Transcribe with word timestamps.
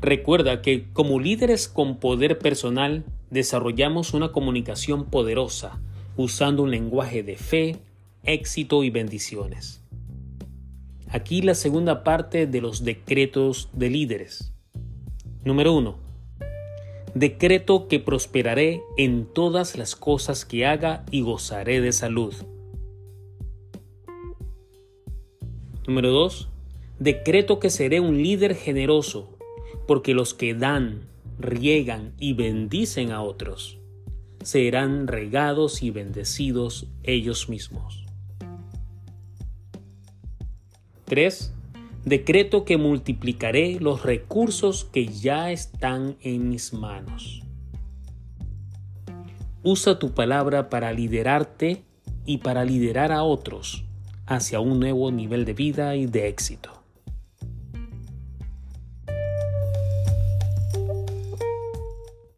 Recuerda 0.00 0.62
que 0.62 0.86
como 0.92 1.18
líderes 1.18 1.68
con 1.68 1.96
poder 1.98 2.38
personal 2.38 3.04
desarrollamos 3.30 4.14
una 4.14 4.30
comunicación 4.30 5.06
poderosa 5.06 5.80
usando 6.16 6.62
un 6.62 6.70
lenguaje 6.70 7.22
de 7.22 7.36
fe, 7.36 7.76
éxito 8.24 8.84
y 8.84 8.90
bendiciones. 8.90 9.82
Aquí 11.08 11.42
la 11.42 11.54
segunda 11.54 12.04
parte 12.04 12.46
de 12.46 12.60
los 12.60 12.84
decretos 12.84 13.70
de 13.72 13.88
líderes. 13.88 14.52
Número 15.44 15.72
1. 15.74 15.96
Decreto 17.14 17.88
que 17.88 17.98
prosperaré 17.98 18.82
en 18.96 19.24
todas 19.24 19.78
las 19.78 19.96
cosas 19.96 20.44
que 20.44 20.66
haga 20.66 21.04
y 21.10 21.22
gozaré 21.22 21.80
de 21.80 21.92
salud. 21.92 22.34
Número 25.86 26.10
2. 26.10 26.48
Decreto 26.98 27.58
que 27.58 27.70
seré 27.70 28.00
un 28.00 28.22
líder 28.22 28.54
generoso, 28.54 29.37
porque 29.86 30.14
los 30.14 30.34
que 30.34 30.54
dan, 30.54 31.08
riegan 31.38 32.14
y 32.18 32.34
bendicen 32.34 33.12
a 33.12 33.22
otros, 33.22 33.78
serán 34.42 35.06
regados 35.06 35.82
y 35.82 35.90
bendecidos 35.90 36.86
ellos 37.02 37.48
mismos. 37.48 38.04
3. 41.04 41.54
Decreto 42.04 42.64
que 42.64 42.76
multiplicaré 42.76 43.80
los 43.80 44.02
recursos 44.02 44.84
que 44.84 45.06
ya 45.06 45.50
están 45.50 46.16
en 46.20 46.48
mis 46.48 46.72
manos. 46.72 47.42
Usa 49.62 49.98
tu 49.98 50.12
palabra 50.12 50.70
para 50.70 50.92
liderarte 50.92 51.82
y 52.24 52.38
para 52.38 52.64
liderar 52.64 53.10
a 53.10 53.22
otros 53.24 53.84
hacia 54.26 54.60
un 54.60 54.78
nuevo 54.78 55.10
nivel 55.10 55.44
de 55.44 55.54
vida 55.54 55.96
y 55.96 56.06
de 56.06 56.28
éxito. 56.28 56.77